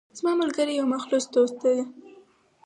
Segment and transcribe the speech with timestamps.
[0.17, 1.73] زما ملګری یو مخلص دوست ده